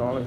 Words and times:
dollars. 0.00 0.24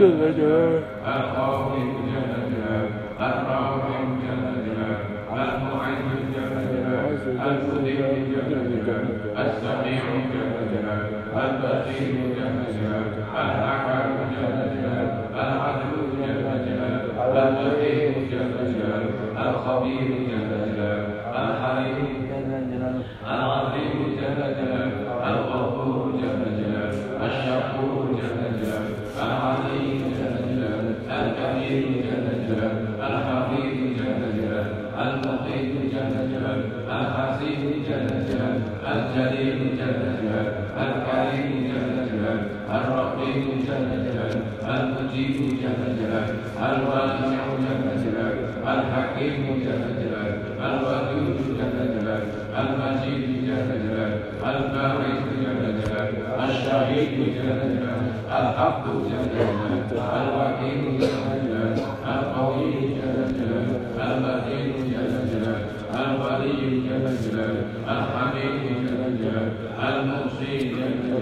جلدها 0.00 0.80
الخوف 1.06 1.72
جلدها 1.76 2.76
الروح 3.20 4.00
جلدها 4.22 4.90
المعز 5.32 6.02
جلدها 6.34 7.10
المذيع 7.46 8.08
جلدها 8.32 8.98
السميع 9.38 10.02
جلدها 10.32 10.96
البصير 11.36 12.30
الرقيب 42.76 43.44
جل 43.66 43.88
جلاله 44.04 44.42
المجيب 44.74 45.36
جل 45.62 45.82
جلاله 45.98 46.34
الواسع 46.66 47.44
جل 47.64 47.84
جلاله 48.04 48.48
الحكيم 48.74 49.44
جل 49.64 49.82
جلاله 50.00 50.38
الودود 50.66 51.36
جل 51.58 51.78
جلاله 51.94 52.28
المجيد 52.60 53.22
جل 53.46 53.70
جلاله 53.84 54.18
الباعث 54.50 55.22
جل 55.42 55.62
جلاله 55.80 56.44
الشهيد 56.44 57.10
جل 57.36 57.60
جلاله 57.74 58.12
الحق 58.38 58.84
جل 59.10 59.24
جلاله 59.34 59.80
الوكيل 60.20 60.82
جل 61.00 61.24
جلاله 61.44 61.86
القوي 62.12 62.70
جل 62.98 63.18
جلاله 63.38 63.76
المتين 64.04 64.72
جل 64.92 65.14
جلاله 65.32 65.64
الولي 66.00 66.80
جل 66.86 67.06
جلاله 67.24 67.64
الحميد 67.94 68.69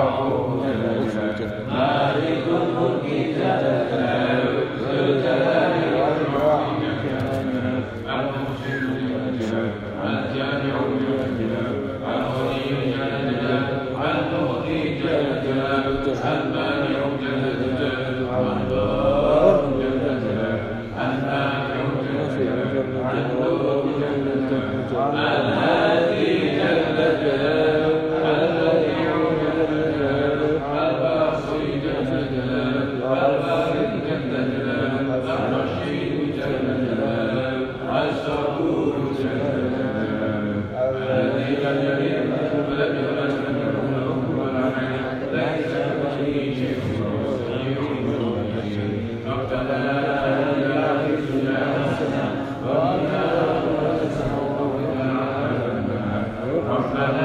Oh. 0.00 0.57
Amen. 56.90 57.17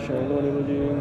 الشيطان 0.00 0.44
الرجيم 0.50 0.98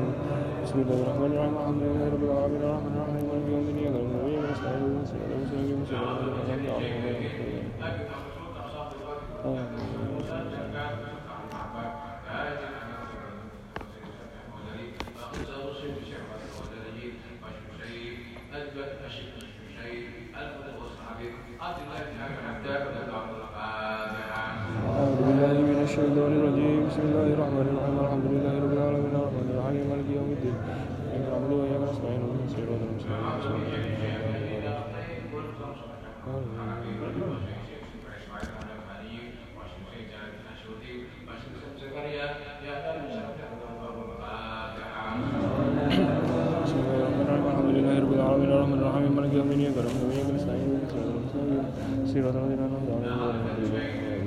بسم 0.63 0.77
الله 0.83 0.97
الرحمن 1.03 1.31
الرحيم 1.31 1.55
الحمد 1.57 1.81
لله 1.83 2.05
رب 2.13 2.23
العالمين 2.27 2.61
الرحمن 2.67 2.93
الرحيم 2.95 3.23
مالك 3.29 3.47
يوم 3.51 3.63
الدين 3.69 3.77
يقرأ 3.87 4.03
النبي 4.07 4.33
ونستعين 4.37 4.83
ونستعين 4.83 5.31
ونستعين 5.35 5.75
ونستعين 5.79 6.67
ونستعين 6.67 7.13
ونستعين 7.15 7.63
أعوذ 23.89 25.15
بالله 25.25 25.53
من 25.69 25.77
الشيطان 25.83 26.31
الرجيم 26.39 26.87
بسم 26.87 27.01
الله 27.07 27.27
الرحمن 27.33 27.61
الرحيم 27.61 27.78
ಹಾಗೆ 29.69 29.81
ಮಾಡಿದ್ವಿ 29.89 30.15
ಹೋಗಿದ್ವಿ 30.17 30.51
ಈಗ 31.09 31.25
ನಮ್ಮದು 31.25 31.57
ಈಗ 31.65 31.89
ಸ್ಮೈಲ್ 31.93 32.23
ಸೇರೋದು 32.53 32.85
ನಮ್ಮ 32.85 32.99
ಸಿರೋದನ್ನ 52.09 52.47
ದಿನ 52.47 52.61
ನಾವು 52.67 52.85
ದಾಳಿ 52.89 54.18